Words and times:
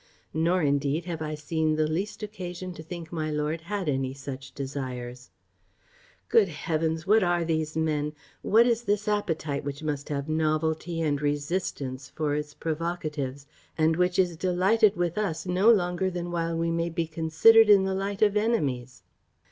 Nor, 0.33 0.63
indeed, 0.63 1.05
have 1.05 1.21
I 1.21 1.35
seen 1.35 1.75
the 1.75 1.85
least 1.85 2.23
occasion 2.23 2.73
to 2.73 2.81
think 2.81 3.11
my 3.13 3.29
lord 3.29 3.61
had 3.61 3.87
any 3.87 4.15
such 4.15 4.51
desires. 4.51 5.29
"Good 6.27 6.47
heavens! 6.47 7.05
what 7.05 7.21
are 7.21 7.45
these 7.45 7.77
men? 7.77 8.13
what 8.41 8.65
is 8.65 8.81
this 8.81 9.07
appetite 9.07 9.63
which 9.63 9.83
must 9.83 10.09
have 10.09 10.27
novelty 10.27 11.01
and 11.03 11.21
resistance 11.21 12.09
for 12.09 12.33
its 12.33 12.55
provocatives, 12.55 13.45
and 13.77 13.95
which 13.95 14.17
is 14.17 14.35
delighted 14.37 14.95
with 14.95 15.19
us 15.19 15.45
no 15.45 15.69
longer 15.71 16.09
than 16.09 16.31
while 16.31 16.57
we 16.57 16.71
may 16.71 16.89
be 16.89 17.05
considered 17.05 17.69
in 17.69 17.83
the 17.83 17.93
light 17.93 18.23
of 18.23 18.35
enemies?" 18.35 19.03